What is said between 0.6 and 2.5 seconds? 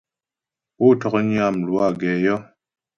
Pó ntɔ̌knyə́ a mlwâ gɛ yɔ́.